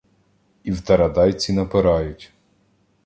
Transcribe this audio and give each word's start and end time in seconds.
І 0.63 0.71
в 0.71 0.81
тарадайці 0.81 1.53
напирають 1.53 2.33